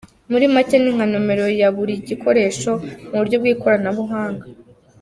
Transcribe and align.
Muri 0.31 0.45
macye 0.53 0.75
ni 0.79 0.89
nka 0.95 1.05
nomero 1.11 1.45
ya 1.61 1.69
buri 1.75 1.93
gikoresho 2.09 2.71
mu 3.07 3.15
buryo 3.19 3.35
bw’ikoranabuhanga. 3.41 4.43